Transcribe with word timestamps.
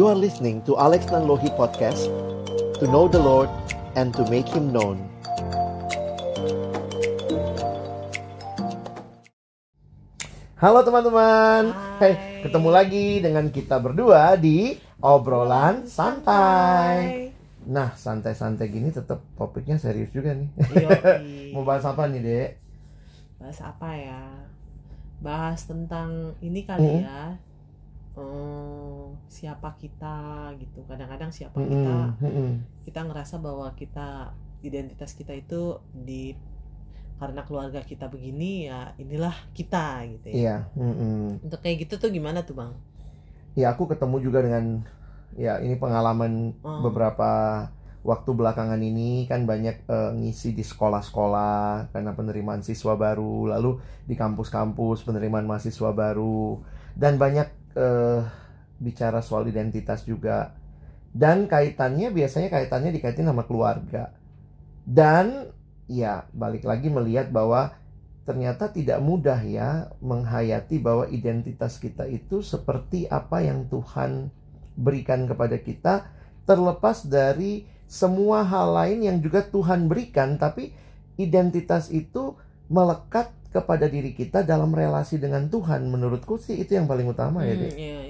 You 0.00 0.08
are 0.08 0.16
listening 0.16 0.64
to 0.64 0.80
Alex 0.80 1.12
Nanlohi 1.12 1.52
Podcast 1.60 2.08
To 2.80 2.88
know 2.88 3.04
the 3.04 3.20
Lord 3.20 3.52
and 4.00 4.16
to 4.16 4.24
make 4.32 4.48
Him 4.48 4.72
known 4.72 4.96
Halo 10.56 10.80
teman-teman 10.88 11.76
Hey, 12.00 12.16
ketemu 12.40 12.68
lagi 12.72 13.20
dengan 13.20 13.52
kita 13.52 13.76
berdua 13.76 14.40
di 14.40 14.80
Obrolan 15.04 15.84
Santai 15.84 17.28
Nah, 17.68 17.92
santai-santai 17.92 18.72
gini 18.72 18.88
tetap 18.88 19.20
topiknya 19.36 19.76
serius 19.76 20.08
juga 20.16 20.32
nih. 20.32 20.48
Mau 21.52 21.60
bahas 21.60 21.84
apa 21.84 22.08
nih, 22.08 22.24
Dek? 22.24 22.50
Bahas 23.36 23.60
apa 23.60 23.88
ya? 24.00 24.24
Bahas 25.20 25.68
tentang 25.68 26.32
ini 26.40 26.64
kali 26.64 26.88
Mm. 26.88 27.04
ya. 27.04 27.36
Hmm, 28.16 28.89
siapa 29.36 29.68
kita 29.82 30.16
gitu. 30.62 30.80
Kadang-kadang 30.90 31.30
siapa 31.38 31.60
kita 31.70 31.90
Mm-mm, 31.90 32.16
mm-mm. 32.22 32.50
kita 32.86 33.00
ngerasa 33.08 33.36
bahwa 33.46 33.68
kita 33.80 34.08
identitas 34.68 35.10
kita 35.18 35.32
itu 35.42 35.62
di 36.08 36.22
karena 37.20 37.40
keluarga 37.48 37.80
kita 37.90 38.06
begini 38.14 38.52
ya 38.70 38.80
inilah 39.02 39.36
kita 39.58 39.84
gitu 40.12 40.28
ya. 40.40 40.40
Iya, 40.40 40.54
mm-mm. 40.76 41.40
Untuk 41.44 41.60
kayak 41.64 41.76
gitu 41.88 41.94
tuh 42.02 42.10
gimana 42.16 42.40
tuh, 42.48 42.56
Bang? 42.60 42.72
ya 43.58 43.74
aku 43.74 43.90
ketemu 43.90 44.16
juga 44.22 44.38
dengan 44.46 44.64
ya 45.34 45.58
ini 45.62 45.74
pengalaman 45.78 46.54
Hmm. 46.62 46.80
beberapa 46.82 47.30
waktu 48.00 48.30
belakangan 48.32 48.80
ini 48.80 49.28
kan 49.28 49.44
banyak 49.44 49.84
eh, 49.86 50.10
ngisi 50.16 50.56
di 50.56 50.64
sekolah-sekolah 50.64 51.92
karena 51.92 52.16
penerimaan 52.16 52.64
siswa 52.64 52.96
baru 52.96 53.50
lalu 53.52 53.76
di 54.08 54.14
kampus-kampus 54.16 55.04
penerimaan 55.04 55.44
mahasiswa 55.44 55.92
baru 55.92 56.62
dan 56.96 57.20
banyak 57.20 57.48
eh, 57.76 58.20
bicara 58.80 59.20
soal 59.20 59.46
identitas 59.46 60.02
juga 60.08 60.56
dan 61.12 61.46
kaitannya 61.46 62.10
biasanya 62.10 62.48
kaitannya 62.48 62.90
dikaitin 62.96 63.28
sama 63.28 63.44
keluarga 63.44 64.16
dan 64.88 65.52
ya 65.90 66.24
balik 66.32 66.64
lagi 66.64 66.88
melihat 66.88 67.28
bahwa 67.28 67.76
ternyata 68.24 68.70
tidak 68.70 69.02
mudah 69.02 69.42
ya 69.42 69.90
menghayati 69.98 70.78
bahwa 70.78 71.10
identitas 71.10 71.82
kita 71.82 72.06
itu 72.06 72.46
seperti 72.46 73.10
apa 73.10 73.42
yang 73.42 73.66
Tuhan 73.66 74.30
berikan 74.78 75.26
kepada 75.26 75.58
kita 75.58 75.94
terlepas 76.46 77.04
dari 77.04 77.66
semua 77.90 78.46
hal 78.46 78.70
lain 78.70 78.98
yang 79.02 79.18
juga 79.18 79.42
Tuhan 79.42 79.90
berikan 79.90 80.38
tapi 80.38 80.70
identitas 81.18 81.90
itu 81.90 82.38
melekat 82.70 83.34
kepada 83.50 83.90
diri 83.90 84.14
kita 84.14 84.46
dalam 84.46 84.70
relasi 84.70 85.18
dengan 85.18 85.50
Tuhan 85.50 85.90
menurutku 85.90 86.38
sih 86.38 86.54
itu 86.62 86.78
yang 86.78 86.86
paling 86.86 87.10
utama 87.10 87.42
ya 87.42 87.58
Hmm, 87.58 87.66
iya, 87.74 87.74
iya. 87.74 88.09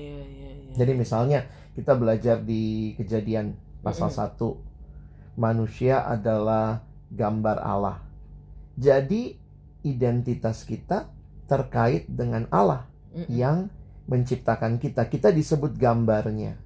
Jadi 0.80 0.96
misalnya 0.96 1.44
kita 1.76 1.92
belajar 1.92 2.40
di 2.40 2.96
kejadian 2.96 3.52
pasal 3.84 4.08
1 4.08 5.36
manusia 5.36 6.08
adalah 6.08 6.80
gambar 7.12 7.60
Allah. 7.60 8.00
Jadi 8.80 9.36
identitas 9.84 10.64
kita 10.64 11.12
terkait 11.44 12.08
dengan 12.08 12.48
Allah 12.48 12.88
yang 13.28 13.68
menciptakan 14.08 14.80
kita. 14.80 15.04
Kita 15.04 15.28
disebut 15.28 15.76
gambarnya. 15.76 16.56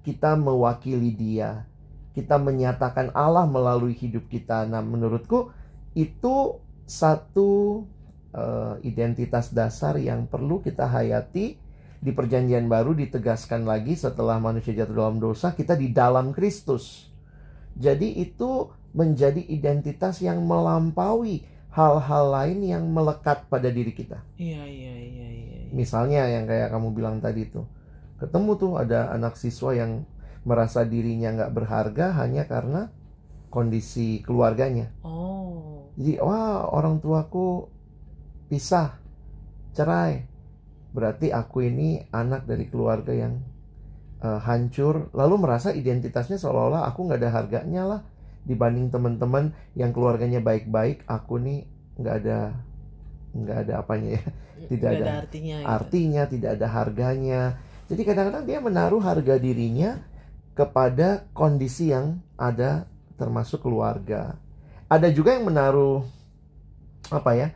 Kita 0.00 0.40
mewakili 0.40 1.12
dia. 1.12 1.68
Kita 2.16 2.40
menyatakan 2.40 3.12
Allah 3.12 3.44
melalui 3.44 3.92
hidup 3.92 4.24
kita. 4.32 4.64
Nah, 4.64 4.80
menurutku 4.80 5.52
itu 5.92 6.56
satu 6.88 7.84
eh, 8.32 8.74
identitas 8.88 9.52
dasar 9.52 10.00
yang 10.00 10.24
perlu 10.24 10.64
kita 10.64 10.88
hayati 10.88 11.69
di 12.00 12.16
perjanjian 12.16 12.64
baru 12.64 12.96
ditegaskan 12.96 13.68
lagi 13.68 13.92
setelah 13.92 14.40
manusia 14.40 14.72
jatuh 14.72 14.96
dalam 14.96 15.20
dosa, 15.20 15.52
kita 15.52 15.76
di 15.76 15.92
dalam 15.92 16.32
Kristus. 16.32 17.12
Jadi 17.76 18.24
itu 18.24 18.72
menjadi 18.96 19.44
identitas 19.44 20.24
yang 20.24 20.42
melampaui 20.42 21.44
hal-hal 21.70 22.24
lain 22.34 22.58
yang 22.66 22.84
melekat 22.90 23.46
pada 23.46 23.70
diri 23.70 23.94
kita. 23.94 24.24
Iya, 24.40 24.64
iya, 24.66 24.94
iya, 24.96 25.26
iya. 25.30 25.58
iya. 25.68 25.70
Misalnya 25.70 26.26
yang 26.26 26.48
kayak 26.48 26.72
kamu 26.74 26.88
bilang 26.96 27.22
tadi 27.22 27.46
tuh, 27.46 27.68
ketemu 28.18 28.50
tuh 28.58 28.72
ada 28.80 29.12
anak 29.14 29.38
siswa 29.38 29.70
yang 29.76 30.02
merasa 30.42 30.82
dirinya 30.88 31.36
nggak 31.36 31.52
berharga 31.52 32.16
hanya 32.16 32.48
karena 32.48 32.90
kondisi 33.52 34.24
keluarganya. 34.24 34.90
Oh. 35.04 35.92
Jadi 36.00 36.16
wah 36.18 36.64
orang 36.72 36.98
tuaku 36.98 37.68
pisah, 38.48 38.98
cerai, 39.76 40.29
berarti 40.90 41.30
aku 41.30 41.66
ini 41.66 42.02
anak 42.10 42.46
dari 42.46 42.66
keluarga 42.66 43.14
yang 43.14 43.40
eh, 44.22 44.40
hancur, 44.42 45.10
lalu 45.14 45.34
merasa 45.40 45.70
identitasnya 45.74 46.36
seolah-olah 46.36 46.86
aku 46.90 47.06
nggak 47.10 47.20
ada 47.22 47.30
harganya 47.30 47.82
lah 47.86 48.00
dibanding 48.44 48.88
teman-teman 48.88 49.52
yang 49.76 49.92
keluarganya 49.92 50.40
baik-baik, 50.40 51.04
aku 51.06 51.38
nih 51.38 51.68
nggak 52.00 52.16
ada 52.24 52.38
nggak 53.30 53.58
ada 53.68 53.72
apanya 53.78 54.10
ya 54.18 54.24
Tidak 54.60 54.90
Nggak 54.92 55.00
ada 55.00 55.12
artinya 55.24 55.56
gitu. 55.56 55.68
artinya, 55.68 56.22
tidak 56.28 56.50
ada 56.60 56.66
harganya. 56.68 57.42
Jadi 57.88 58.02
kadang-kadang 58.04 58.44
dia 58.44 58.58
menaruh 58.60 59.00
harga 59.00 59.34
dirinya 59.40 59.98
kepada 60.52 61.24
kondisi 61.32 61.88
yang 61.90 62.20
ada 62.36 62.84
termasuk 63.16 63.64
keluarga. 63.64 64.36
Ada 64.90 65.08
juga 65.14 65.32
yang 65.32 65.48
menaruh 65.48 66.04
apa 67.08 67.32
ya? 67.34 67.48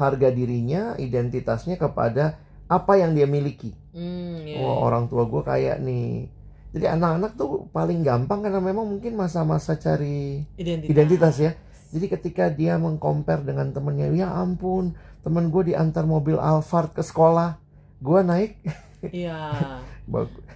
harga 0.00 0.32
dirinya, 0.32 0.96
identitasnya 0.96 1.76
kepada 1.76 2.40
apa 2.70 2.92
yang 2.94 3.12
dia 3.12 3.26
miliki. 3.26 3.74
Hmm, 3.90 4.46
iya, 4.46 4.62
Oh, 4.62 4.70
iya. 4.70 4.80
orang 4.86 5.10
tua 5.10 5.26
gue 5.26 5.42
kayak 5.42 5.82
nih. 5.82 6.30
Jadi 6.70 6.86
anak-anak 6.86 7.34
tuh 7.34 7.66
paling 7.74 8.06
gampang 8.06 8.46
karena 8.46 8.62
memang 8.62 8.86
mungkin 8.86 9.18
masa-masa 9.18 9.74
cari 9.74 10.46
identitas. 10.54 10.90
identitas 10.94 11.34
ya. 11.42 11.52
Jadi 11.90 12.06
ketika 12.06 12.46
dia 12.46 12.78
mengcompare 12.78 13.42
dengan 13.42 13.74
temennya, 13.74 14.14
ya 14.14 14.30
ampun, 14.30 14.94
temen 15.26 15.50
gue 15.50 15.74
diantar 15.74 16.06
mobil 16.06 16.38
Alphard 16.38 16.94
ke 16.94 17.02
sekolah, 17.02 17.58
gue 17.98 18.20
naik 18.22 18.52
Iya, 19.10 19.80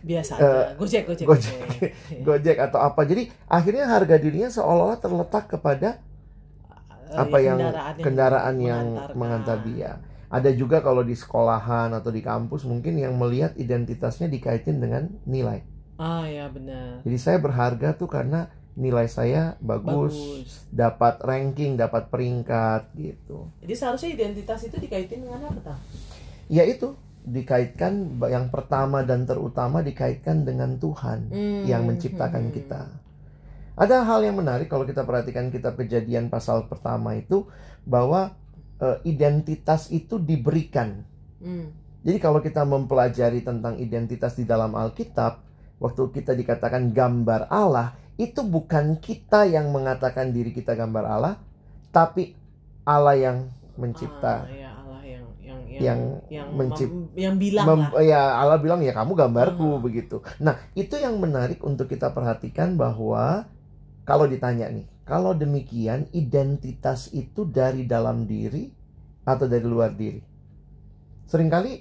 biasa 0.05 0.33
aja. 0.37 0.77
Gojek, 0.79 1.09
gojek, 1.09 1.27
Gojek. 1.27 1.57
gojek. 1.59 1.91
Gojek 2.29 2.57
atau 2.61 2.79
apa. 2.79 3.03
Jadi 3.03 3.33
akhirnya 3.51 3.91
harga 3.91 4.15
dirinya 4.15 4.53
seolah-olah 4.53 5.01
terletak 5.03 5.51
kepada 5.51 5.99
Eh, 7.05 7.21
apa 7.21 7.37
ya, 7.39 7.53
yang 7.53 7.61
kendaraan 8.01 8.57
yang 8.59 8.85
mengantar 9.13 9.61
dia. 9.61 9.99
Ada 10.35 10.51
juga 10.51 10.83
kalau 10.83 11.07
di 11.07 11.15
sekolahan 11.15 11.95
atau 11.95 12.11
di 12.11 12.19
kampus 12.19 12.67
mungkin 12.67 12.99
yang 12.99 13.15
melihat 13.15 13.55
identitasnya 13.55 14.27
dikaitin 14.27 14.83
dengan 14.83 15.07
nilai. 15.31 15.63
Ah 15.95 16.27
ya 16.27 16.51
benar. 16.51 17.07
Jadi 17.07 17.19
saya 17.23 17.39
berharga 17.39 17.95
tuh 17.95 18.11
karena 18.11 18.51
nilai 18.75 19.07
saya 19.07 19.55
bagus, 19.63 20.19
Bagus. 20.19 20.67
dapat 20.75 21.23
ranking, 21.23 21.79
dapat 21.79 22.11
peringkat 22.11 22.91
gitu. 22.99 23.47
Jadi 23.63 23.75
seharusnya 23.79 24.11
identitas 24.11 24.67
itu 24.67 24.75
dikaitin 24.75 25.23
dengan 25.23 25.47
apa 25.47 25.61
tak? 25.63 25.79
Ya 26.51 26.67
itu 26.67 26.99
dikaitkan 27.23 28.19
yang 28.27 28.51
pertama 28.51 29.07
dan 29.07 29.25
terutama 29.25 29.87
dikaitkan 29.87 30.43
dengan 30.43 30.77
Tuhan 30.83 31.31
Hmm, 31.31 31.63
yang 31.65 31.87
menciptakan 31.87 32.51
hmm. 32.51 32.55
kita. 32.59 32.83
Ada 33.79 34.03
hal 34.03 34.27
yang 34.27 34.39
menarik 34.39 34.67
kalau 34.67 34.87
kita 34.87 35.07
perhatikan 35.07 35.51
kitab 35.51 35.79
Kejadian 35.79 36.27
pasal 36.27 36.67
pertama 36.67 37.15
itu 37.15 37.47
bahwa 37.87 38.35
eh, 38.85 38.97
identitas 39.05 39.89
itu 39.89 40.21
diberikan. 40.21 41.01
Hmm. 41.41 41.73
Jadi 42.05 42.21
kalau 42.21 42.39
kita 42.39 42.63
mempelajari 42.63 43.41
tentang 43.41 43.81
identitas 43.81 44.37
di 44.37 44.45
dalam 44.45 44.77
Alkitab, 44.77 45.41
waktu 45.81 46.03
kita 46.13 46.33
dikatakan 46.33 46.93
gambar 46.93 47.49
Allah, 47.49 47.97
itu 48.15 48.45
bukan 48.45 49.01
kita 49.01 49.49
yang 49.49 49.73
mengatakan 49.73 50.29
diri 50.29 50.53
kita 50.53 50.77
gambar 50.77 51.05
Allah, 51.05 51.35
tapi 51.89 52.37
Allah 52.85 53.17
yang 53.17 53.39
mencipta. 53.75 54.45
Ah, 54.45 54.53
ya 54.53 54.71
Allah 54.77 55.01
yang 55.03 55.25
yang 55.41 55.59
Yang 55.75 56.01
yang 56.31 56.49
mencip- 56.53 56.93
mem- 56.93 57.11
yang 57.17 57.35
bilang 57.35 57.67
Mem- 57.67 57.91
lah. 57.91 58.05
ya 58.05 58.21
Allah 58.37 58.59
bilang 58.61 58.81
ya 58.81 58.93
kamu 58.93 59.13
gambarku 59.17 59.67
Ah. 59.67 59.81
begitu. 59.81 60.17
Nah 60.39 60.61
itu 60.75 60.95
yang 60.95 61.17
menarik 61.17 61.59
untuk 61.65 61.89
kita 61.89 62.13
perhatikan 62.13 62.77
bahwa 62.77 63.49
kalau 64.05 64.29
ditanya 64.29 64.69
nih, 64.69 64.85
kalau 65.05 65.37
demikian 65.37 66.09
identitas 66.17 67.13
itu 67.13 67.45
dari 67.45 67.85
dalam 67.85 68.25
diri 68.25 68.69
atau 69.25 69.45
dari 69.45 69.65
luar 69.65 69.93
diri? 69.93 70.21
Seringkali 71.29 71.73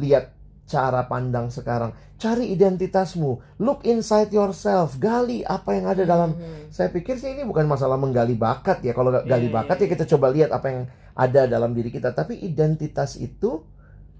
lihat 0.00 0.24
cara 0.64 1.04
pandang 1.04 1.52
sekarang, 1.52 1.92
cari 2.16 2.48
identitasmu, 2.48 3.60
look 3.60 3.84
inside 3.84 4.32
yourself, 4.32 4.96
gali 4.96 5.44
apa 5.44 5.76
yang 5.76 5.86
ada 5.92 6.02
dalam. 6.08 6.32
Hmm. 6.32 6.72
Saya 6.72 6.88
pikir 6.88 7.20
sih 7.20 7.36
ini 7.36 7.44
bukan 7.44 7.68
masalah 7.68 8.00
menggali 8.00 8.32
bakat 8.38 8.80
ya. 8.80 8.96
Kalau 8.96 9.12
Iya, 9.12 9.28
gali 9.28 9.52
iya, 9.52 9.54
bakat 9.54 9.76
ya 9.82 9.84
iya. 9.84 9.92
kita 9.92 10.04
coba 10.16 10.26
lihat 10.32 10.50
apa 10.54 10.66
yang 10.72 10.82
ada 11.12 11.44
dalam 11.44 11.76
diri 11.76 11.92
kita. 11.92 12.16
Tapi 12.16 12.40
identitas 12.40 13.20
itu 13.20 13.60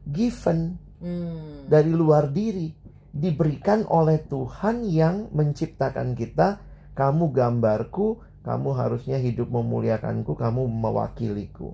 given 0.04 0.76
Hmm. 1.02 1.66
dari 1.66 1.90
luar 1.90 2.30
diri 2.30 2.70
diberikan 3.10 3.82
oleh 3.90 4.22
Tuhan 4.22 4.86
yang 4.86 5.34
menciptakan 5.34 6.14
kita 6.14 6.62
kamu 6.94 7.34
gambarku 7.34 8.22
kamu 8.46 8.70
harusnya 8.80 9.18
hidup 9.26 9.48
memuliakanku 9.56 10.32
kamu 10.42 10.62
mewakiliku 10.84 11.68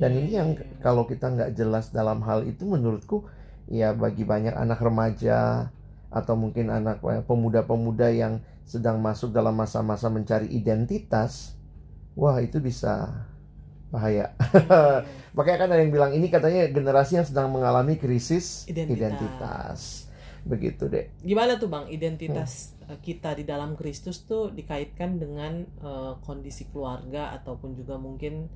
dan 0.00 0.10
Iya, 0.10 0.18
ini 0.18 0.30
iya, 0.32 0.40
yang 0.40 0.50
iya. 0.56 0.80
kalau 0.80 1.04
kita 1.04 1.28
nggak 1.34 1.52
jelas 1.58 1.92
dalam 1.92 2.24
hal 2.24 2.48
itu 2.48 2.64
menurutku 2.64 3.28
ya 3.68 3.92
bagi 3.92 4.24
banyak 4.24 4.54
anak 4.56 4.80
remaja 4.80 5.68
atau 6.12 6.34
mungkin 6.36 6.68
anak 6.72 7.00
eh, 7.08 7.22
pemuda-pemuda 7.24 8.08
yang 8.12 8.40
sedang 8.64 9.00
masuk 9.00 9.32
dalam 9.36 9.52
masa-masa 9.56 10.08
mencari 10.12 10.48
identitas, 10.52 11.56
wah 12.16 12.38
itu 12.40 12.58
bisa 12.62 13.26
bahaya. 13.92 14.32
Makanya 15.36 15.58
kan 15.66 15.68
ada 15.72 15.80
yang 15.82 15.92
bilang 15.94 16.12
ini 16.16 16.28
katanya 16.32 16.68
generasi 16.70 17.20
yang 17.20 17.26
sedang 17.28 17.48
mengalami 17.52 17.96
krisis 18.00 18.70
Identitas. 18.70 18.88
identitas. 18.88 20.08
Begitu 20.46 20.84
deh. 20.90 21.06
Gimana 21.22 21.54
tuh 21.60 21.68
bang 21.70 21.86
identitas 21.90 22.74
eh, 22.90 22.98
kita 22.98 23.30
di 23.38 23.44
dalam 23.46 23.78
Kristus 23.78 24.26
tuh 24.26 24.50
dikaitkan 24.50 25.18
dengan 25.22 25.52
eh, 25.62 26.12
kondisi 26.26 26.66
keluarga 26.72 27.30
ataupun 27.38 27.78
juga 27.78 27.94
mungkin 27.98 28.50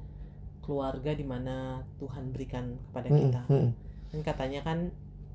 keluarga 0.64 1.14
di 1.14 1.22
mana 1.22 1.56
Tuhan 2.02 2.34
berikan 2.34 2.74
kepada 2.90 3.08
Mm-mm, 3.08 3.18
kita. 3.22 3.42
mm-mm. 3.46 3.70
Kan 4.10 4.20
katanya 4.26 4.60
kan 4.66 4.78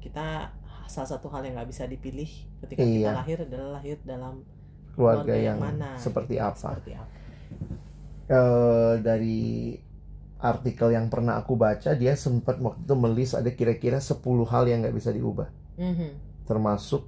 kita 0.04 0.52
salah 0.92 1.10
satu 1.10 1.32
hal 1.32 1.42
yang 1.48 1.56
nggak 1.56 1.72
bisa 1.72 1.88
dipilih 1.88 2.28
ketika 2.68 2.84
kita 2.84 3.10
Iya. 3.10 3.12
lahir 3.16 3.38
adalah 3.48 3.80
lahir 3.80 3.96
dalam 4.04 4.44
Keluarga 4.96 5.36
yang 5.40 5.60
mana 5.64 5.96
seperti 5.96 6.36
gitu. 6.36 6.44
apa? 6.44 6.72
Seperti 6.76 6.92
apa? 7.00 7.16
eh 8.32 8.94
dari 9.04 9.40
artikel 10.42 10.90
yang 10.98 11.08
pernah 11.14 11.38
aku 11.42 11.54
baca 11.60 11.92
dia 12.02 12.14
sempat 12.18 12.58
waktu 12.66 12.82
itu 12.86 12.96
melis 12.98 13.32
ada 13.38 13.52
kira-kira 13.54 14.00
10 14.02 14.46
hal 14.52 14.64
yang 14.72 14.80
nggak 14.84 14.96
bisa 15.00 15.12
diubah 15.14 15.48
Mhm. 15.78 16.31
Termasuk 16.52 17.08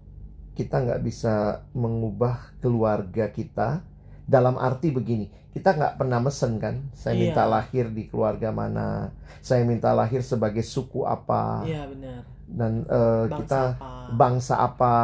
kita 0.55 0.79
nggak 0.79 1.01
bisa 1.03 1.33
mengubah 1.75 2.55
keluarga 2.63 3.27
kita 3.27 3.83
dalam 4.23 4.55
arti 4.55 4.87
begini 4.87 5.27
kita 5.51 5.75
nggak 5.75 5.99
pernah 5.99 6.17
mesen 6.17 6.57
kan 6.57 6.87
saya 6.95 7.13
Iya. 7.13 7.21
minta 7.27 7.43
lahir 7.45 7.85
di 7.91 8.07
keluarga 8.07 8.49
mana 8.49 9.11
saya 9.43 9.67
minta 9.67 9.91
lahir 9.91 10.23
sebagai 10.23 10.63
suku 10.63 11.03
apa 11.03 11.67
Iya 11.67 11.83
benar. 11.91 12.19
dan 12.47 12.73
eh, 12.87 13.23
Bangsa 13.27 13.35
kita 13.35 13.61
apa? 13.75 13.89
bangsa 14.15 14.55
apa 14.57 14.95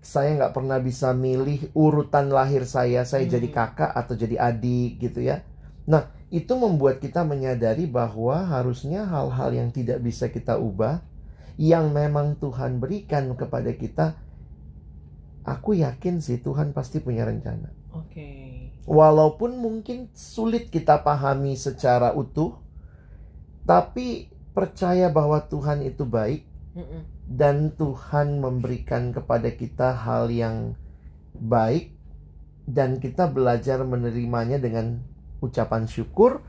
saya 0.00 0.32
nggak 0.34 0.54
pernah 0.56 0.78
bisa 0.80 1.12
milih 1.12 1.70
urutan 1.72 2.26
lahir 2.28 2.64
saya 2.64 3.04
saya 3.04 3.24
Hmm. 3.24 3.32
jadi 3.36 3.48
kakak 3.48 3.92
atau 3.94 4.16
jadi 4.16 4.36
adik 4.40 4.98
gitu 4.98 5.20
ya 5.20 5.44
nah 5.84 6.08
itu 6.28 6.50
membuat 6.54 6.98
kita 6.98 7.20
menyadari 7.22 7.84
bahwa 7.84 8.42
harusnya 8.46 9.04
hal-hal 9.04 9.50
yang 9.50 9.68
tidak 9.70 10.00
bisa 10.00 10.26
kita 10.26 10.56
ubah 10.56 11.04
yang 11.60 11.92
memang 11.92 12.40
Tuhan 12.40 12.80
berikan 12.80 13.36
kepada 13.36 13.76
kita 13.76 14.16
aku 15.44 15.76
yakin 15.76 16.24
sih 16.24 16.40
Tuhan 16.40 16.72
pasti 16.72 17.04
punya 17.04 17.28
rencana. 17.28 17.68
Oke. 17.90 18.70
walaupun 18.86 19.58
mungkin 19.58 20.14
sulit 20.14 20.70
kita 20.70 21.02
pahami 21.02 21.58
secara 21.58 22.14
utuh 22.14 22.54
tapi 23.66 24.30
percaya 24.54 25.10
bahwa 25.10 25.42
Tuhan 25.42 25.82
itu 25.82 26.06
baik 26.06 26.46
dan 27.26 27.74
Tuhan 27.74 28.38
memberikan 28.38 29.10
kepada 29.10 29.50
kita 29.50 29.90
hal 29.90 30.30
yang 30.30 30.78
baik 31.34 31.90
dan 32.70 33.02
kita 33.02 33.26
belajar 33.26 33.82
menerimanya 33.82 34.62
dengan 34.62 35.02
ucapan 35.42 35.90
syukur 35.90 36.46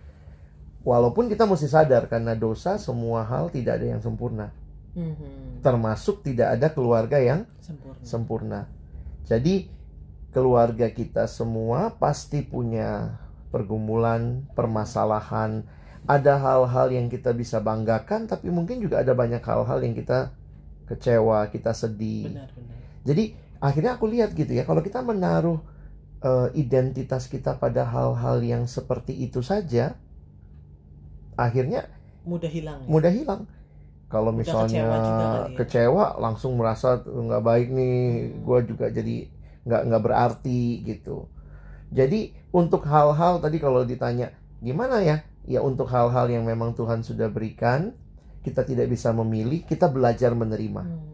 walaupun 0.85 1.25
kita 1.25 1.49
mesti 1.49 1.65
sadar 1.65 2.05
karena 2.05 2.37
dosa 2.37 2.77
semua 2.77 3.25
hal 3.25 3.49
tidak 3.49 3.81
ada 3.81 3.97
yang 3.97 4.01
sempurna 4.01 4.53
Mhm. 4.91 5.63
termasuk 5.63 6.19
tidak 6.21 6.59
ada 6.59 6.67
keluarga 6.69 7.17
yang 7.17 7.47
Sempurna. 7.63 8.03
sempurna 8.03 8.61
jadi 9.23 9.69
keluarga 10.31 10.87
kita 10.91 11.27
semua 11.27 11.95
pasti 11.95 12.43
punya 12.43 13.19
pergumulan 13.51 14.43
permasalahan 14.51 15.63
ada 16.07 16.33
hal-hal 16.35 16.87
yang 16.91 17.07
kita 17.07 17.31
bisa 17.31 17.61
banggakan 17.61 18.25
tapi 18.25 18.49
mungkin 18.49 18.81
juga 18.81 18.99
ada 18.99 19.13
banyak 19.13 19.39
hal-hal 19.39 19.79
yang 19.79 19.93
kita 19.93 20.33
kecewa 20.89 21.47
kita 21.47 21.71
sedih 21.71 22.31
Benar-benar. 22.35 22.77
jadi 23.05 23.23
akhirnya 23.61 23.91
aku 23.95 24.05
lihat 24.09 24.33
gitu 24.33 24.51
ya 24.51 24.65
kalau 24.65 24.81
kita 24.81 24.99
menaruh 24.99 25.61
eh, 26.19 26.49
identitas 26.57 27.29
kita 27.29 27.55
pada 27.55 27.85
hal-hal 27.85 28.41
yang 28.41 28.63
seperti 28.65 29.13
itu 29.13 29.39
saja 29.39 29.95
akhirnya 31.37 31.87
Mudah 32.21 32.49
hilang. 32.49 32.79
ya? 32.85 32.87
mudah 32.89 33.11
hilang 33.11 33.41
kalau 34.11 34.35
misalnya 34.35 34.83
kecewa 34.83 34.97
ya. 34.99 35.55
kecewa 35.57 36.05
langsung 36.19 36.59
merasa 36.59 36.99
nggak 37.01 37.41
baik 37.41 37.67
nih 37.71 37.95
Hmm. 38.03 38.43
gue 38.43 38.59
juga 38.69 38.85
jadi 38.91 39.15
nggak 39.63 39.81
nggak 39.87 40.03
berarti 40.03 40.83
gitu 40.83 41.31
jadi 41.89 42.31
untuk 42.51 42.83
hal-hal 42.85 43.39
tadi 43.39 43.57
kalau 43.57 43.81
ditanya 43.83 44.29
gimana 44.59 44.99
ya 45.01 45.23
ya 45.47 45.63
untuk 45.63 45.89
hal-hal 45.89 46.29
yang 46.29 46.45
memang 46.45 46.75
Tuhan 46.75 47.01
sudah 47.01 47.31
berikan 47.31 47.95
kita 48.41 48.61
tidak 48.61 48.89
bisa 48.89 49.09
memilih 49.11 49.63
kita 49.63 49.87
belajar 49.87 50.35
menerima 50.35 50.83
Hmm. 50.83 51.09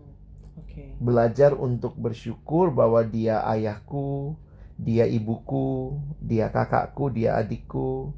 Oke. 0.57 0.97
belajar 0.97 1.53
untuk 1.53 1.93
bersyukur 1.97 2.69
bahwa 2.69 3.01
dia 3.01 3.41
ayahku, 3.45 4.37
dia 4.77 5.05
ibuku, 5.05 5.97
dia 6.21 6.49
kakakku, 6.49 7.09
dia 7.09 7.33
adikku. 7.35 8.13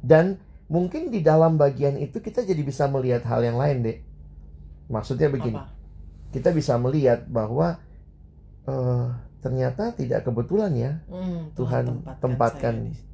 Dan 0.00 0.40
mungkin 0.68 1.08
di 1.08 1.20
dalam 1.20 1.56
bagian 1.56 1.96
itu 1.96 2.20
kita 2.20 2.44
jadi 2.44 2.60
bisa 2.64 2.88
melihat 2.88 3.24
hal 3.28 3.44
yang 3.44 3.56
lain, 3.56 3.84
Dek. 3.84 3.98
Maksudnya 4.88 5.28
begini, 5.28 5.56
Apa? 5.56 5.68
kita 6.32 6.50
bisa 6.52 6.76
melihat 6.80 7.24
bahwa 7.28 7.76
eh, 8.68 9.06
ternyata 9.40 9.94
tidak 9.94 10.26
kebetulan 10.26 10.72
ya. 10.76 10.92
Hmm, 11.08 11.52
Tuhan 11.54 11.84
tempatkan. 12.20 12.74
saya 12.74 12.88
di- 12.92 13.06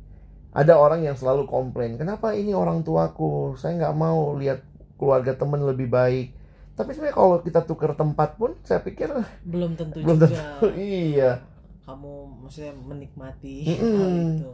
Ada 0.54 0.78
orang 0.78 1.02
yang 1.02 1.18
selalu 1.18 1.50
komplain, 1.50 1.98
kenapa 1.98 2.30
ini 2.32 2.54
orang 2.54 2.86
tuaku, 2.86 3.58
saya 3.58 3.74
nggak 3.74 3.96
mau 3.98 4.38
lihat 4.38 4.62
keluarga 4.94 5.34
teman 5.34 5.58
lebih 5.66 5.90
baik. 5.90 6.30
Tapi 6.74 6.90
sebenarnya 6.94 7.16
kalau 7.18 7.38
kita 7.42 7.60
tukar 7.66 7.94
tempat 7.94 8.38
pun, 8.38 8.54
saya 8.62 8.78
pikir 8.82 9.10
belum 9.42 9.74
tentu 9.74 9.98
belum 10.02 10.18
juga 10.18 10.26
tentu 10.30 10.66
iya. 10.78 11.42
kamu 11.84 12.12
maksudnya 12.42 12.72
menikmati 12.72 13.56
Mm-mm. 13.66 13.98
hal 13.98 14.10
itu. 14.32 14.50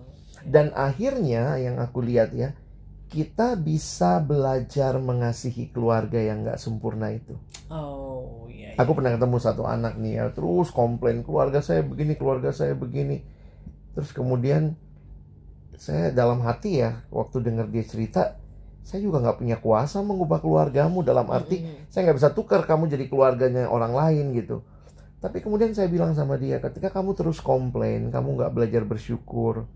Dan 0.48 0.72
akhirnya 0.72 1.60
yang 1.60 1.76
aku 1.76 2.00
lihat 2.00 2.32
ya, 2.32 2.56
kita 3.10 3.58
bisa 3.58 4.22
belajar 4.22 4.94
mengasihi 5.02 5.74
keluarga 5.74 6.22
yang 6.22 6.46
nggak 6.46 6.62
sempurna 6.62 7.10
itu. 7.10 7.34
Oh 7.66 8.46
iya. 8.46 8.78
Aku 8.78 8.94
pernah 8.94 9.10
ketemu 9.10 9.36
satu 9.42 9.66
anak 9.66 9.98
nih 9.98 10.22
ya, 10.22 10.24
terus 10.30 10.70
komplain 10.70 11.26
keluarga 11.26 11.58
saya 11.58 11.82
begini, 11.82 12.14
keluarga 12.14 12.54
saya 12.54 12.78
begini. 12.78 13.26
Terus 13.98 14.14
kemudian 14.14 14.78
saya 15.74 16.14
dalam 16.14 16.38
hati 16.46 16.86
ya, 16.86 17.02
waktu 17.10 17.42
dengar 17.42 17.66
dia 17.66 17.82
cerita, 17.82 18.38
saya 18.86 19.02
juga 19.02 19.18
nggak 19.26 19.38
punya 19.42 19.56
kuasa 19.58 20.00
mengubah 20.06 20.38
keluargamu 20.38 21.04
dalam 21.04 21.28
arti 21.28 21.60
Mm-mm. 21.60 21.92
saya 21.92 22.08
nggak 22.08 22.18
bisa 22.22 22.30
tukar 22.32 22.64
kamu 22.64 22.88
jadi 22.88 23.04
keluarganya 23.10 23.66
orang 23.66 23.92
lain 23.92 24.38
gitu. 24.38 24.62
Tapi 25.20 25.44
kemudian 25.44 25.76
saya 25.76 25.90
bilang 25.90 26.16
sama 26.16 26.40
dia, 26.40 26.62
ketika 26.64 26.88
kamu 26.88 27.12
terus 27.12 27.44
komplain, 27.44 28.08
kamu 28.08 28.40
nggak 28.40 28.52
belajar 28.56 28.82
bersyukur, 28.88 29.68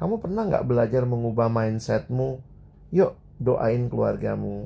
kamu 0.00 0.18
pernah 0.18 0.48
nggak 0.48 0.66
belajar 0.66 1.06
mengubah 1.06 1.46
mindsetmu? 1.46 2.49
Yuk 2.92 3.12
doain 3.40 3.82
keluargamu, 3.90 4.56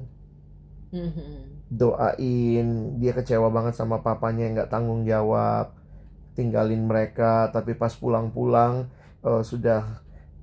Mhm. 0.93 1.65
doain 1.81 2.67
dia 3.01 3.13
kecewa 3.17 3.49
banget 3.51 3.75
sama 3.81 3.99
papanya 4.07 4.43
yang 4.47 4.55
nggak 4.61 4.73
tanggung 4.73 5.03
jawab, 5.05 5.75
tinggalin 6.39 6.83
mereka, 6.91 7.51
tapi 7.55 7.73
pas 7.75 7.93
pulang-pulang 7.97 8.89
eh, 9.25 9.43
sudah 9.45 9.83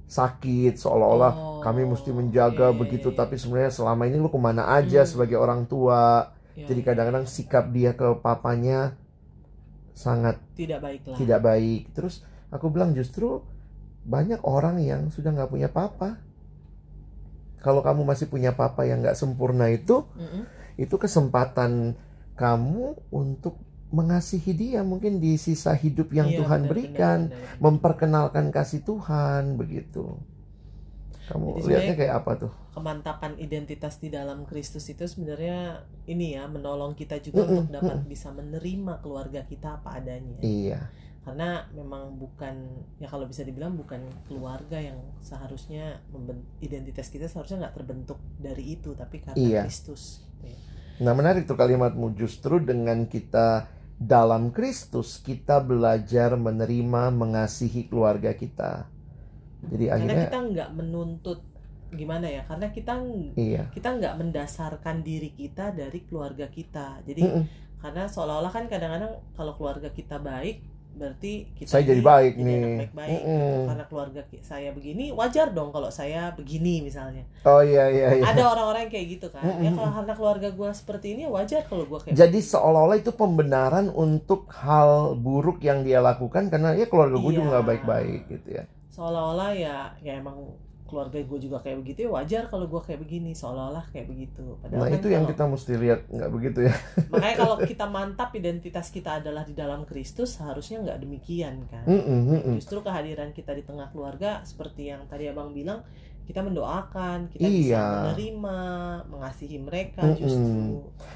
sakit 0.10 0.76
seolah-olah 0.78 1.34
Oh, 1.38 1.60
kami 1.64 1.86
mesti 1.88 2.12
menjaga 2.12 2.74
iya, 2.74 2.78
begitu, 2.82 3.10
tapi 3.16 3.36
sebenarnya 3.40 3.72
selama 3.74 4.04
ini 4.10 4.18
lu 4.20 4.30
ke 4.34 4.40
mana 4.42 4.64
aja 4.78 5.02
Hmm. 5.06 5.10
sebagai 5.12 5.38
orang 5.40 5.66
tua? 5.70 6.34
iya. 6.58 6.66
Jadi 6.68 6.82
kadang-kadang 6.84 7.26
sikap 7.30 7.70
dia 7.72 7.94
ke 7.96 8.08
papanya 8.20 8.98
sangat 9.96 10.40
tidak 10.58 10.80
baik 10.84 11.02
lah. 11.08 11.16
tidak 11.20 11.40
baik. 11.44 11.82
Terus 11.96 12.26
aku 12.52 12.72
bilang 12.74 12.92
justru 12.98 13.44
banyak 14.04 14.42
orang 14.44 14.82
yang 14.82 15.02
sudah 15.14 15.32
nggak 15.36 15.52
punya 15.52 15.70
papa. 15.72 16.18
Kalau 17.66 17.82
kamu 17.88 18.02
masih 18.12 18.28
punya 18.34 18.52
papa 18.60 18.82
yang 18.90 19.00
nggak 19.06 19.18
sempurna 19.22 19.66
itu, 19.78 20.04
Mm-mm. 20.18 20.48
itu 20.80 20.96
kesempatan 20.98 21.96
kamu 22.40 22.98
untuk 23.14 23.56
mengasihi 23.92 24.52
dia 24.56 24.82
mungkin 24.92 25.14
di 25.24 25.36
sisa 25.36 25.74
hidup 25.76 26.10
yang 26.16 26.30
Iya, 26.30 26.40
Tuhan 26.40 26.62
benar, 26.64 26.72
berikan, 26.72 27.20
benar, 27.22 27.28
benar, 27.32 27.50
benar. 27.60 27.62
memperkenalkan 27.66 28.46
kasih 28.56 28.82
Tuhan 28.90 29.44
begitu. 29.62 30.06
Kamu 31.30 31.50
Jadi 31.66 31.68
lihatnya 31.68 31.94
kayak 32.00 32.16
apa 32.22 32.32
tuh? 32.46 32.52
kemantapan 32.76 33.34
identitas 33.46 33.96
di 34.04 34.10
dalam 34.18 34.40
Kristus 34.50 34.86
itu 34.94 35.06
sebenarnya 35.14 35.60
ini 36.14 36.28
ya 36.38 36.44
menolong 36.56 36.94
kita 37.02 37.18
juga 37.28 37.44
Mm-mm, 37.44 37.48
untuk 37.52 37.68
dapat 37.78 37.98
bisa 38.12 38.30
menerima 38.40 38.94
keluarga 39.04 39.42
kita 39.52 39.70
apa 39.80 39.90
adanya. 40.00 40.42
Iya, 40.42 40.90
Karena 41.22 41.70
memang 41.70 42.18
bukan 42.18 42.82
ya 42.98 43.06
kalau 43.06 43.30
bisa 43.30 43.46
dibilang 43.46 43.78
bukan 43.78 44.02
keluarga 44.26 44.82
yang 44.82 44.98
seharusnya 45.22 46.02
identitas 46.66 47.14
kita 47.14 47.30
seharusnya 47.30 47.70
nggak 47.70 47.76
terbentuk 47.78 48.18
dari 48.42 48.74
itu 48.82 48.98
tapi 48.98 49.22
karena 49.22 49.38
Iya. 49.38 49.62
Kristus. 49.70 50.26
Ya. 50.42 50.58
Nah 51.06 51.14
menarik 51.14 51.46
tuh 51.46 51.54
kalimatmu 51.54 52.18
justru 52.18 52.58
dengan 52.58 53.06
kita 53.06 53.70
dalam 54.02 54.50
Kristus 54.50 55.22
kita 55.22 55.62
belajar 55.62 56.34
menerima 56.34 57.14
mengasihi 57.14 57.86
keluarga 57.86 58.34
kita. 58.34 58.90
Jadi 59.62 59.94
Karena 59.94 59.98
akhirnya 60.02 60.26
kita 60.26 60.40
nggak 60.42 60.70
menuntut 60.74 61.40
gimana 61.94 62.26
ya? 62.26 62.42
Karena 62.50 62.74
kita 62.74 62.98
iya. 63.38 63.70
kita 63.70 63.94
nggak 63.94 64.16
mendasarkan 64.18 65.06
diri 65.06 65.30
kita 65.38 65.70
dari 65.70 66.02
keluarga 66.10 66.50
kita. 66.50 67.06
Jadi 67.06 67.22
Mm-mm. 67.22 67.46
karena 67.78 68.10
seolah-olah 68.10 68.50
kan 68.50 68.66
kadang-kadang 68.66 69.22
kalau 69.38 69.54
keluarga 69.54 69.94
kita 69.94 70.18
baik 70.18 70.66
berarti 70.92 71.48
kita 71.56 71.72
Saya 71.72 71.84
jadi 71.88 72.02
baik 72.04 72.34
jadi 72.36 72.44
nih. 72.44 72.58
anak 72.60 72.78
baik-baik 72.84 73.10
gitu. 73.10 73.28
Mm-mm. 73.32 73.64
karena 73.66 73.86
keluarga 73.88 74.22
saya 74.44 74.70
begini 74.72 75.06
wajar 75.12 75.48
dong 75.50 75.70
kalau 75.72 75.88
saya 75.90 76.22
begini 76.36 76.84
misalnya 76.84 77.24
Oh 77.44 77.64
iya 77.64 77.88
iya 77.88 78.08
iya. 78.20 78.24
ada 78.28 78.44
orang-orang 78.52 78.92
kayak 78.92 79.08
gitu 79.16 79.28
kan 79.32 79.40
ya 79.40 79.72
Mm-mm. 79.72 79.80
kalau 79.80 79.92
karena 79.96 80.14
keluarga 80.14 80.48
gue 80.52 80.70
seperti 80.72 81.08
ini 81.16 81.22
ya 81.26 81.32
wajar 81.32 81.62
kalau 81.64 81.88
gue 81.88 82.00
kayak 82.02 82.14
Jadi 82.14 82.40
seolah-olah 82.44 82.98
itu 83.00 83.12
pembenaran 83.12 83.88
untuk 83.88 84.52
hal 84.52 85.16
buruk 85.16 85.64
yang 85.64 85.82
dia 85.82 86.00
lakukan 86.00 86.52
karena 86.52 86.76
ya 86.76 86.86
keluarga 86.86 87.16
gue 87.16 87.32
juga 87.32 87.42
Iya. 87.42 87.52
nggak 87.56 87.68
baik-baik 87.68 88.22
gitu 88.30 88.48
ya. 88.52 88.64
seolah-olah 88.92 89.52
ya 89.56 89.76
ya 90.00 90.20
emang 90.20 90.36
keluarga 90.92 91.16
gue 91.18 91.40
juga 91.40 91.58
kayak 91.58 91.80
begitu 91.80 92.00
ya 92.04 92.10
wajar 92.12 92.44
kalau 92.46 92.68
gue 92.68 92.82
kayak 92.82 93.00
begini 93.00 93.32
seolah-olah 93.32 93.88
kayak 93.90 94.06
begitu 94.06 94.44
Nah 94.44 94.60
padahal 94.60 94.84
kan 94.86 94.94
itu 94.94 95.08
yang 95.08 95.24
kalau- 95.24 95.32
kita 95.32 95.44
mesti 95.48 95.74
lihat 95.78 96.00
nggak 96.06 96.30
begitu 96.30 96.60
ya. 96.68 96.76
makanya 97.08 97.36
kalau 97.42 97.56
kita 97.58 97.86
mantap 97.88 98.30
identitas 98.34 98.88
kita 98.88 99.18
adalah 99.18 99.42
di 99.42 99.56
dalam 99.56 99.82
Kristus 99.82 100.36
seharusnya 100.36 100.84
nggak 100.84 101.00
demikian 101.00 101.64
kan 101.66 101.88
Mm-mm, 101.88 102.20
mm-mm. 102.30 102.54
justru 102.56 102.80
kehadiran 102.80 103.32
kita 103.32 103.52
di 103.52 103.64
tengah 103.64 103.88
keluarga 103.88 104.44
seperti 104.44 104.92
yang 104.92 105.08
tadi 105.08 105.26
abang 105.26 105.50
bilang 105.50 105.82
kita 106.22 106.40
mendoakan 106.40 107.28
kita 107.30 107.44
bisa 107.44 107.74
Iya. 107.74 107.86
menerima 108.06 108.58
mengasihi 109.08 109.58
mereka 109.58 110.04
Mm-mm. 110.04 110.20
justru 110.20 110.62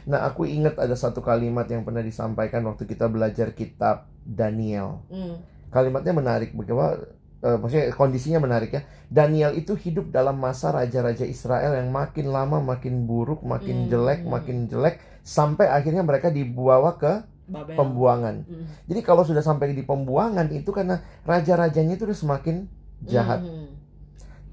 Nah 0.05 0.23
aku 0.23 0.45
ingat 0.45 0.75
ada 0.75 0.93
satu 0.93 1.19
kalimat 1.19 1.65
yang 1.65 1.81
pernah 1.81 1.99
disampaikan 1.99 2.63
waktu 2.63 2.85
kita 2.85 3.05
belajar 3.05 3.51
kitab 3.51 4.05
Daniel. 4.21 5.01
Hmm, 5.07 5.41
Kalimatnya 5.67 6.11
menarik 6.11 6.53
bahwa 6.53 7.03
eh, 7.43 7.57
maksudnya 7.59 7.91
kondisinya 7.95 8.39
menarik 8.43 8.71
ya. 8.75 8.81
Daniel 9.11 9.51
itu 9.57 9.73
hidup 9.75 10.11
dalam 10.13 10.37
masa 10.39 10.71
raja-raja 10.75 11.25
Israel 11.27 11.75
yang 11.79 11.89
makin 11.91 12.31
lama 12.31 12.59
makin 12.61 13.05
buruk, 13.09 13.41
makin 13.45 13.85
Hmm. 13.85 13.89
jelek, 13.91 14.23
makin 14.27 14.67
jelek 14.71 14.99
sampai 15.25 15.67
akhirnya 15.71 16.03
mereka 16.05 16.29
dibawa 16.31 16.95
ke 17.01 17.13
Babel 17.47 17.75
pembuangan. 17.77 18.45
Hmm, 18.47 18.65
Jadi 18.89 19.01
kalau 19.05 19.23
sudah 19.25 19.41
sampai 19.45 19.73
di 19.75 19.83
pembuangan 19.85 20.47
itu 20.53 20.69
karena 20.73 21.01
raja-rajanya 21.25 21.97
itu 21.97 22.05
udah 22.09 22.17
semakin 22.17 22.55
jahat. 23.05 23.45
hmm, 23.45 23.67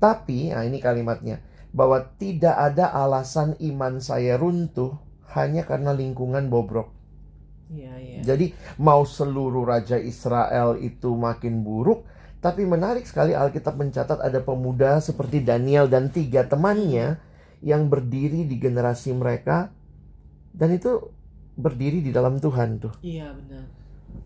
Tapi, 0.04 0.38
nah 0.52 0.64
ini 0.68 0.78
kalimatnya, 0.86 1.36
bahwa 1.72 1.98
tidak 2.20 2.56
ada 2.68 2.86
alasan 3.02 3.56
iman 3.70 3.94
saya 4.08 4.34
runtuh 4.42 4.92
hanya 5.36 5.62
karena 5.70 5.90
lingkungan 6.00 6.44
bobrok. 6.52 6.88
iya 7.72 7.94
iya 7.98 8.22
Jadi 8.22 8.54
mau 8.78 9.02
seluruh 9.02 9.64
raja 9.66 9.98
Israel 9.98 10.78
itu 10.78 11.10
makin 11.18 11.66
buruk, 11.66 12.06
tapi 12.42 12.66
menarik 12.66 13.06
sekali 13.06 13.32
Alkitab 13.38 13.78
mencatat 13.78 14.18
ada 14.18 14.42
pemuda 14.42 14.98
seperti 14.98 15.40
Daniel 15.46 15.86
dan 15.86 16.10
tiga 16.10 16.42
temannya 16.42 17.16
yang 17.62 17.86
berdiri 17.86 18.42
di 18.44 18.58
generasi 18.58 19.14
mereka 19.14 19.70
dan 20.50 20.74
itu 20.74 20.98
berdiri 21.54 22.02
di 22.02 22.10
dalam 22.10 22.42
Tuhan 22.42 22.82
tuh. 22.82 22.92
iya 23.00 23.30
benar 23.32 23.80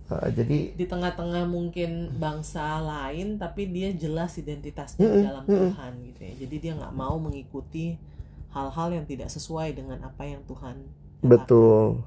Uh, 0.06 0.30
jadi 0.34 0.74
di 0.74 0.86
tengah-tengah 0.86 1.46
mungkin 1.46 2.14
bangsa 2.18 2.78
lain 2.78 3.38
tapi 3.38 3.70
dia 3.70 3.90
jelas 3.94 4.38
identitasnya 4.38 5.02
di 5.02 5.18
Mm-mm, 5.18 5.26
dalam 5.26 5.44
mm-mm. 5.46 5.62
Tuhan 5.74 5.92
gitu 6.10 6.20
ya 6.26 6.32
jadi 6.46 6.56
dia 6.58 6.72
nggak 6.78 6.94
mau 6.94 7.18
mengikuti 7.22 7.94
hal-hal 8.54 8.88
yang 8.96 9.04
tidak 9.04 9.28
sesuai 9.28 9.76
dengan 9.76 10.00
apa 10.06 10.24
yang 10.24 10.40
Tuhan. 10.48 10.80
Betul. 11.20 12.00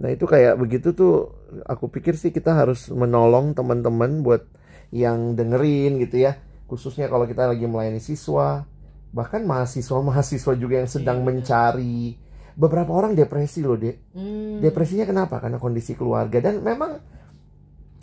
Nah 0.00 0.08
itu 0.12 0.24
kayak 0.24 0.56
begitu 0.56 0.96
tuh 0.96 1.36
aku 1.68 1.92
pikir 1.92 2.16
sih 2.16 2.32
kita 2.32 2.56
harus 2.56 2.88
menolong 2.88 3.52
teman-teman 3.52 4.24
buat 4.24 4.48
yang 4.90 5.34
dengerin 5.34 5.98
gitu 5.98 6.22
ya. 6.22 6.36
Khususnya 6.66 7.06
kalau 7.06 7.24
kita 7.24 7.46
lagi 7.46 7.64
melayani 7.64 7.98
siswa, 7.98 8.66
bahkan 9.10 9.42
mahasiswa-mahasiswa 9.42 10.52
juga 10.56 10.82
yang 10.82 10.90
sedang 10.90 11.22
benar. 11.22 11.42
mencari. 11.42 12.18
Beberapa 12.56 12.88
orang 12.90 13.12
depresi 13.12 13.60
loh, 13.60 13.76
Dek. 13.76 14.16
Hmm, 14.16 14.58
Depresinya 14.58 15.04
kenapa? 15.04 15.38
Karena 15.38 15.60
kondisi 15.60 15.92
keluarga 15.92 16.40
dan 16.40 16.64
memang 16.64 16.98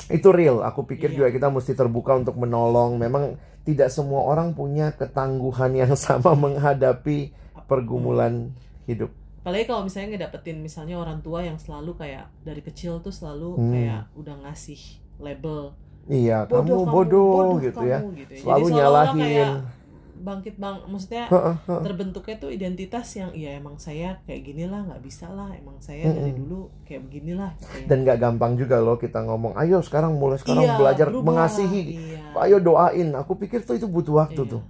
itu 0.08 0.30
real. 0.30 0.62
Aku 0.62 0.84
pikir 0.84 1.10
Iya. 1.10 1.18
juga 1.18 1.28
kita 1.32 1.48
mesti 1.50 1.74
terbuka 1.74 2.14
untuk 2.14 2.38
menolong. 2.38 2.96
Memang 2.96 3.36
tidak 3.64 3.90
semua 3.90 4.22
orang 4.24 4.54
punya 4.54 4.92
ketangguhan 4.94 5.72
yang 5.74 5.94
sama 6.00 6.36
menghadapi 6.36 7.32
pergumulan 7.66 8.52
hidup. 8.86 9.10
apalagi 9.40 9.68
kalau 9.68 9.84
misalnya 9.84 10.16
ngedapetin 10.16 10.64
misalnya 10.64 10.96
orang 10.96 11.20
tua 11.20 11.44
yang 11.44 11.60
selalu 11.60 12.00
kayak 12.00 12.32
dari 12.48 12.64
kecil 12.64 13.04
tuh 13.04 13.12
selalu 13.12 13.60
Hmm. 13.60 13.72
kayak 13.76 14.02
udah 14.16 14.36
ngasih 14.40 14.80
label 15.20 15.76
Iya, 16.04 16.44
kamu 16.46 16.84
bodoh, 16.86 17.64
gitu 17.64 17.82
ya. 17.84 18.04
kamu, 18.04 18.12
gitu 18.20 18.32
ya. 18.36 18.40
Selalu 18.44 18.66
Jadi 18.66 18.76
nyalahin. 18.76 19.22
kayak 19.24 19.52
bangkit 20.24 20.56
bang 20.56 20.80
maksudnya 20.88 21.28
terbentuknya 21.68 22.36
tuh 22.40 22.48
identitas 22.48 23.12
yang 23.12 23.36
ya 23.36 23.60
emang 23.60 23.76
saya 23.76 24.24
kayak 24.24 24.42
gini 24.48 24.72
lah 24.72 24.80
nggak 24.88 25.04
bisa 25.04 25.28
lah 25.28 25.52
emang 25.52 25.76
saya 25.84 26.08
dari 26.08 26.32
Mm-mm. 26.32 26.40
dulu 26.40 26.60
kayak 26.88 27.02
beginilah 27.12 27.52
gitu 27.60 27.76
ya. 27.76 27.86
Dan 27.92 27.98
nggak 28.08 28.18
gampang 28.24 28.56
juga 28.56 28.80
loh 28.80 28.96
kita 28.96 29.20
ngomong, 29.20 29.52
ayo 29.60 29.84
sekarang 29.84 30.16
mulai 30.16 30.40
sekarang 30.40 30.64
Iya, 30.64 30.80
belajar 30.80 31.08
berubah. 31.12 31.28
mengasihi. 31.28 31.82
Iya. 32.16 32.20
Ayo 32.40 32.58
doain. 32.64 33.12
Aku 33.20 33.36
pikir 33.36 33.68
tuh 33.68 33.76
itu 33.76 33.84
butuh 33.84 34.24
waktu 34.24 34.48
Iya. 34.48 34.54
tuh. 34.56 34.64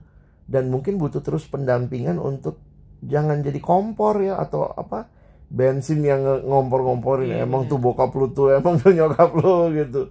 Dan 0.49 0.73
mungkin 0.73 0.97
butuh 0.97 1.21
terus 1.21 1.45
pendampingan 1.45 2.17
untuk 2.17 2.57
jangan 3.05 3.45
jadi 3.45 3.59
kompor 3.61 4.25
ya 4.25 4.41
atau 4.41 4.73
apa 4.73 5.05
bensin 5.53 6.01
yang 6.01 6.25
ngompor-ngomporin. 6.49 7.29
Iya, 7.29 7.45
emang 7.45 7.69
benar. 7.69 7.71
tuh 7.71 7.77
bokap 7.77 8.09
lu 8.17 8.25
tuh, 8.33 8.57
emang 8.57 8.81
tuh 8.81 8.89
nyokap 8.89 9.29
lu 9.37 9.69
gitu. 9.69 10.09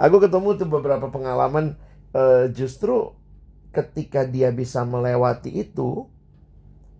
Aku 0.00 0.20
ketemu 0.20 0.56
tuh 0.56 0.68
beberapa 0.68 1.08
pengalaman 1.08 1.76
eh, 2.12 2.52
justru 2.52 3.12
ketika 3.72 4.28
dia 4.28 4.52
bisa 4.52 4.84
melewati 4.84 5.48
itu, 5.48 6.06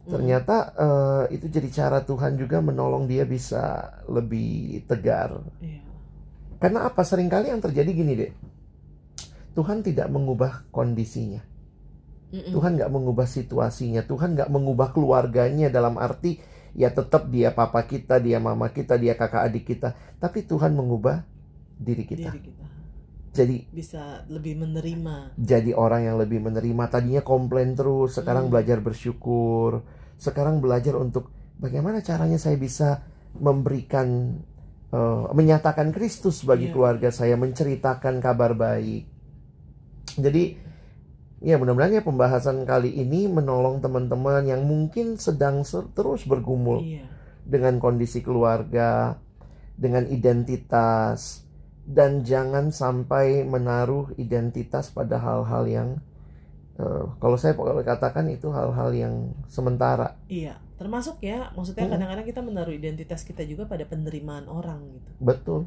Mm. 0.03 0.11
ternyata 0.11 0.57
eh, 0.75 1.39
itu 1.39 1.47
jadi 1.47 1.69
cara 1.71 1.99
Tuhan 2.03 2.35
juga 2.35 2.59
menolong 2.59 3.07
dia 3.07 3.23
bisa 3.23 3.95
lebih 4.11 4.83
tegar. 4.91 5.47
Iya. 5.63 5.79
Karena 6.59 6.91
apa? 6.91 7.07
Seringkali 7.07 7.55
yang 7.55 7.63
terjadi 7.63 7.91
gini 7.95 8.13
deh. 8.19 8.33
Tuhan 9.55 9.87
tidak 9.87 10.11
mengubah 10.11 10.67
kondisinya. 10.75 11.39
Mm-mm. 12.35 12.51
Tuhan 12.51 12.83
nggak 12.83 12.91
mengubah 12.91 13.31
situasinya. 13.31 14.03
Tuhan 14.03 14.35
nggak 14.35 14.51
mengubah 14.51 14.91
keluarganya 14.91 15.71
dalam 15.71 15.95
arti 16.03 16.43
ya 16.75 16.91
tetap 16.91 17.31
dia 17.31 17.55
papa 17.55 17.87
kita, 17.87 18.19
dia 18.19 18.43
mama 18.43 18.75
kita, 18.75 18.99
dia 18.99 19.15
kakak 19.15 19.55
adik 19.55 19.71
kita. 19.71 19.95
Tapi 20.19 20.43
Tuhan 20.43 20.75
mengubah 20.75 21.23
diri 21.79 22.03
kita. 22.03 22.35
diri 22.35 22.43
kita 22.43 22.82
Jadi 23.33 23.65
bisa 23.73 24.29
lebih 24.29 24.61
menerima 24.61 25.33
jadi 25.41 25.73
orang 25.73 26.05
yang 26.05 26.17
lebih 26.21 26.45
menerima. 26.45 26.85
Tadinya 26.93 27.25
komplain 27.25 27.73
terus, 27.73 28.21
sekarang 28.21 28.49
Hmm. 28.49 28.53
belajar 28.53 28.79
bersyukur. 28.85 29.81
Sekarang 30.21 30.61
belajar 30.61 31.01
untuk 31.01 31.33
bagaimana 31.57 32.05
caranya 32.05 32.37
saya 32.37 32.61
bisa 32.61 33.01
memberikan 33.37 34.37
eh, 34.93 35.25
menyatakan 35.33 35.89
Kristus 35.97 36.45
bagi 36.45 36.69
Iya. 36.69 36.77
keluarga 36.77 37.09
saya, 37.09 37.41
menceritakan 37.41 38.21
kabar 38.21 38.53
baik. 38.53 39.09
Jadi 40.21 40.61
ya 41.41 41.57
mudah-mudahan 41.57 41.97
ya 41.97 42.05
pembahasan 42.05 42.69
kali 42.69 43.01
ini 43.01 43.25
menolong 43.27 43.81
teman-teman 43.81 44.45
yang 44.45 44.63
mungkin 44.69 45.17
sedang 45.17 45.65
terus 45.97 46.29
bergumul 46.29 46.85
iya 46.85 47.09
dengan 47.43 47.81
kondisi 47.83 48.23
keluarga, 48.23 49.19
dengan 49.75 50.07
identitas, 50.07 51.43
dan 51.93 52.25
jangan 52.25 52.73
sampai 52.73 53.45
menaruh 53.45 54.17
identitas 54.17 54.89
pada 54.91 55.21
hal-hal 55.21 55.65
yang, 55.69 55.89
eh, 56.79 57.05
kalau 57.21 57.37
saya 57.37 57.53
boleh 57.53 57.85
katakan 57.85 58.27
itu 58.29 58.49
hal-hal 58.49 58.91
yang 58.95 59.15
sementara. 59.47 60.17
iya 60.29 60.57
termasuk 60.81 61.23
ya 61.23 61.55
maksudnya 61.55 61.87
kadang-kadang 61.87 62.27
kita 62.27 62.43
menaruh 62.43 62.75
identitas 62.75 63.23
kita 63.23 63.47
juga 63.47 63.71
pada 63.71 63.87
penerimaan 63.87 64.51
orang 64.51 64.83
gitu 64.91 65.11
Betul. 65.23 65.61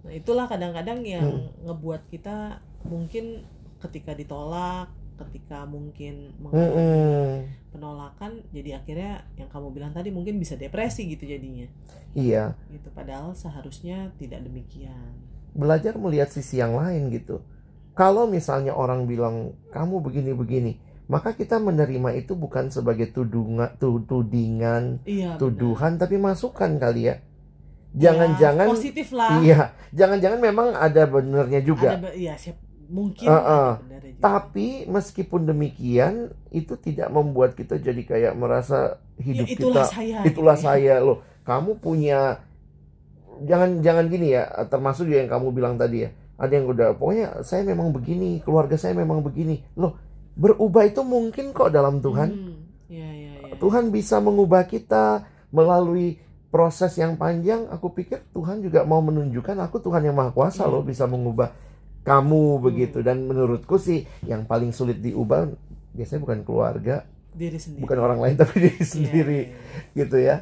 nah 0.00 0.12
itulah 0.12 0.46
kadang-kadang 0.48 1.04
yang 1.04 1.28
Hmm. 1.28 1.68
ngebuat 1.68 2.08
kita 2.08 2.56
mungkin 2.88 3.44
ketika 3.84 4.16
ditolak 4.16 4.88
ketika 5.20 5.68
mungkin 5.68 6.32
Hmm. 6.32 6.40
mengalami 6.40 7.04
Mm-mm. 7.04 7.30
penolakan 7.68 8.32
jadi 8.48 8.80
akhirnya 8.80 9.12
yang 9.36 9.52
kamu 9.52 9.68
bilang 9.70 9.92
tadi 9.92 10.08
mungkin 10.08 10.40
bisa 10.40 10.56
depresi 10.56 11.04
gitu 11.06 11.28
jadinya 11.28 11.68
Iya, 12.16 12.56
gitu 12.72 12.88
padahal 12.92 13.36
seharusnya 13.36 14.08
tidak 14.16 14.40
demikian 14.44 15.20
belajar 15.52 15.96
melihat 16.00 16.32
sisi 16.32 16.60
yang 16.60 16.76
lain 16.76 17.12
gitu. 17.12 17.44
Kalau 17.92 18.24
misalnya 18.24 18.72
orang 18.72 19.04
bilang 19.04 19.52
kamu 19.68 20.00
begini-begini, 20.00 20.80
maka 21.12 21.36
kita 21.36 21.60
menerima 21.60 22.16
itu 22.16 22.32
bukan 22.32 22.72
sebagai 22.72 23.12
tudungan, 23.12 23.76
tudingan, 23.76 25.04
iya 25.04 25.36
benar. 25.36 25.40
tuduhan, 25.40 25.92
tapi 26.00 26.16
masukan 26.16 26.80
kali 26.80 27.12
ya. 27.12 27.16
Ya, 27.92 28.08
Jangan-jangan 28.08 28.72
positif 28.72 29.12
lah 29.12 29.36
Iya, 29.44 29.76
jangan-jangan 29.92 30.40
memang 30.40 30.72
ada 30.72 31.04
benernya 31.04 31.60
juga. 31.60 32.00
ada 32.00 32.16
iya 32.16 32.32
siap 32.40 32.56
mungkin 32.88 33.28
ada 33.28 33.84
benarnya 33.84 34.16
juga. 34.16 34.24
Tapi 34.24 34.88
meskipun 34.88 35.40
demikian, 35.44 36.32
itu 36.48 36.72
tidak 36.80 37.12
membuat 37.12 37.52
kita 37.52 37.76
jadi 37.76 38.00
kayak 38.00 38.32
merasa 38.32 38.96
ya, 39.20 39.24
hidup 39.28 39.46
itulah 39.52 39.84
kita 39.84 39.92
saya 39.92 40.18
itulah 40.24 40.56
gitu 40.56 40.64
ya. 40.64 40.68
saya 40.72 40.94
loh. 41.04 41.18
Kamu 41.44 41.76
punya 41.76 42.40
jangan 43.44 43.80
jangan 43.80 44.04
gini 44.06 44.32
ya, 44.32 44.46
termasuk 44.66 45.08
yang 45.08 45.26
kamu 45.26 45.50
bilang 45.50 45.74
tadi 45.76 46.04
ya. 46.04 46.10
Ada 46.36 46.52
yang 46.58 46.66
udah 46.68 46.88
pokoknya 46.96 47.26
saya 47.42 47.62
memang 47.62 47.90
begini, 47.90 48.42
keluarga 48.42 48.74
saya 48.74 48.92
memang 48.92 49.22
begini. 49.22 49.62
Loh, 49.76 49.94
berubah 50.34 50.84
itu 50.84 51.02
mungkin 51.02 51.52
kok 51.52 51.70
dalam 51.70 52.00
Tuhan. 52.00 52.28
Hmm, 52.28 52.56
iya, 52.88 53.08
iya, 53.08 53.32
iya. 53.46 53.54
Tuhan 53.56 53.90
bisa 53.90 54.18
mengubah 54.18 54.64
kita 54.64 55.22
melalui 55.52 56.18
proses 56.48 56.92
yang 56.96 57.16
panjang 57.16 57.64
aku 57.68 57.92
pikir 57.92 58.28
Tuhan 58.28 58.60
juga 58.60 58.84
mau 58.84 59.00
menunjukkan 59.00 59.56
aku 59.62 59.80
Tuhan 59.80 60.04
yang 60.04 60.12
maha 60.12 60.32
kuasa 60.32 60.64
Iya. 60.64 60.72
loh 60.72 60.82
bisa 60.82 61.08
mengubah 61.08 61.48
kamu 62.02 62.58
Hmm. 62.58 62.62
begitu 62.62 62.98
dan 63.00 63.24
menurutku 63.24 63.80
sih 63.80 64.04
yang 64.24 64.44
paling 64.44 64.68
sulit 64.68 65.00
diubah 65.00 65.48
biasanya 65.92 66.20
bukan 66.20 66.38
keluarga 66.44 67.08
diri 67.32 67.56
sendiri 67.56 67.80
bukan 67.80 67.98
orang 68.00 68.18
lain 68.20 68.36
tapi 68.36 68.52
diri 68.68 68.76
Iya, 68.76 68.84
sendiri 68.84 69.40
iya, 69.40 69.48
iya. 69.48 69.96
gitu 69.96 70.16
ya 70.18 70.36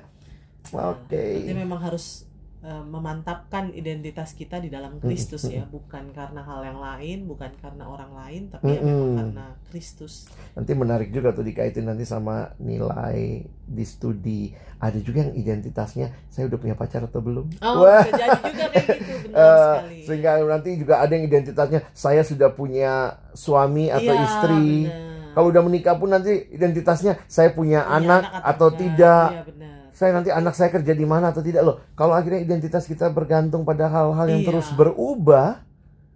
Nah, 0.71 0.99
oke 0.99 1.14
Berarti 1.14 1.54
memang 1.54 1.78
harus 1.78 2.26
eh, 2.61 2.85
memantapkan 2.85 3.73
identitas 3.73 4.33
kita 4.33 4.57
di 4.57 4.69
dalam 4.69 4.99
Kristus 4.99 5.45
ya, 5.47 5.64
bukan 5.64 6.11
karena 6.11 6.40
hal 6.40 6.61
yang 6.62 6.79
lain, 6.79 7.19
bukan 7.25 7.49
karena 7.57 7.85
orang 7.85 8.12
lain, 8.12 8.43
tapi 8.49 8.69
ya 8.71 8.81
memang 8.81 9.12
karena 9.17 9.47
Kristus. 9.67 10.29
nanti 10.50 10.73
menarik 10.73 11.09
juga 11.09 11.31
tuh 11.31 11.43
dikaitin 11.43 11.85
nanti 11.85 12.05
sama 12.05 12.52
nilai 12.57 13.40
di 13.64 13.85
studi 13.85 14.50
ada 14.76 14.99
juga 14.99 15.23
yang 15.23 15.33
identitasnya 15.33 16.11
saya 16.26 16.47
udah 16.47 16.59
punya 16.59 16.75
pacar 16.75 17.00
atau 17.02 17.21
belum 17.21 17.47
Oh, 17.61 17.81
Wah. 17.85 18.02
jadi 18.02 18.29
juga 18.43 18.67
kayak 18.69 18.87
gitu, 18.99 19.12
benar 19.25 19.38
Eh, 19.38 19.75
sekali. 19.79 19.99
sehingga 20.02 20.31
nanti 20.43 20.71
juga 20.75 20.95
ada 20.99 21.12
yang 21.12 21.25
identitasnya 21.25 21.81
saya 21.93 22.21
sudah 22.21 22.50
punya 22.50 22.93
suami 23.33 23.88
atau 23.88 24.11
Iya, 24.11 24.21
istri 24.21 24.67
benar. 24.85 25.31
kalau 25.31 25.47
udah 25.49 25.62
menikah 25.62 25.95
pun 25.95 26.11
nanti 26.11 26.33
identitasnya 26.50 27.23
saya 27.25 27.50
punya 27.50 27.81
Punya 27.81 27.97
anak, 27.97 28.23
atau 28.43 28.69
enggak. 28.69 28.81
tidak 28.81 29.29
Iya, 29.31 29.43
benar. 29.47 29.80
Saya 29.92 30.11
nanti 30.12 30.28
anak 30.28 30.52
saya 30.52 30.68
kerja 30.68 30.90
di 30.90 31.02
mana 31.02 31.28
atau 31.28 31.40
tidak 31.40 31.62
loh 31.62 31.76
kalau 31.92 32.12
akhirnya 32.12 32.40
identitas 32.40 32.85
kita 32.85 33.09
bergantung 33.09 33.62
pada 33.62 33.87
hal-hal 33.87 34.26
yang 34.26 34.42
Iya. 34.42 34.49
terus 34.49 34.68
berubah 34.73 35.62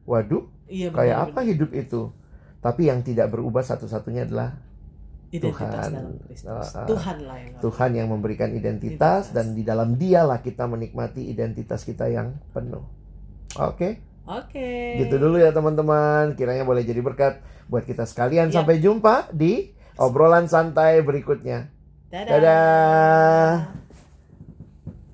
waduh 0.02 0.46
Iya, 0.64 0.88
benar, 0.88 0.98
kayak 0.98 1.16
apa 1.20 1.38
benar. 1.38 1.50
hidup 1.50 1.70
itu 1.72 2.02
tapi 2.58 2.82
yang 2.86 3.00
tidak 3.00 3.28
berubah 3.28 3.60
satu-satunya 3.60 4.24
adalah 4.24 4.56
Identitas 5.28 5.66
Tuhan. 5.82 5.90
dalam 5.92 6.14
Kristus. 6.20 6.46
Ah, 6.46 6.62
ah. 6.62 6.86
Tuhan 6.86 7.16
lah 7.20 7.36
yang 7.36 7.54
Tuhan 7.58 7.90
yang 7.92 8.08
memberikan 8.08 8.48
identitas 8.48 9.26
Identitas. 9.26 9.34
dan 9.34 9.46
di 9.50 9.62
dalam 9.62 9.88
dialah 9.94 10.38
kita 10.38 10.64
menikmati 10.64 11.26
identitas 11.26 11.82
kita 11.82 12.06
yang 12.06 12.38
penuh. 12.54 12.86
Oke, 13.56 13.98
Oke. 14.24 14.94
gitu 14.96 15.18
dulu 15.18 15.36
ya 15.36 15.50
teman-teman. 15.50 16.38
Kiranya 16.38 16.62
boleh 16.62 16.80
jadi 16.80 17.02
berkat 17.02 17.42
buat 17.66 17.82
kita 17.82 18.06
sekalian. 18.06 18.48
Ya. 18.48 18.62
Sampai 18.62 18.78
jumpa 18.78 19.34
di 19.34 19.74
obrolan 19.96 20.46
santai 20.46 21.02
berikutnya. 21.02 21.73
Dadah. 22.14 22.30
Dadah. 22.30 23.83